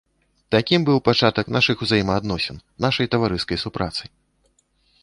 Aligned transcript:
Такім 0.53 0.85
быў 0.87 1.01
пачатак 1.09 1.51
нашых 1.57 1.83
узаемаадносін, 1.87 2.57
нашай 2.87 3.05
таварыскай 3.13 3.57
супрацы. 3.67 4.03